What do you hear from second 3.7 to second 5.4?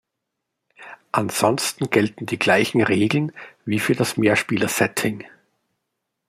für das Mehrspieler-Setting.